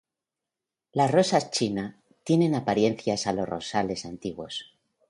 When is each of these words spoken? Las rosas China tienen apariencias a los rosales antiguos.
Las 0.93 1.11
rosas 1.11 1.51
China 1.51 2.01
tienen 2.23 2.55
apariencias 2.55 3.27
a 3.27 3.33
los 3.33 3.47
rosales 3.47 4.03
antiguos. 4.05 4.73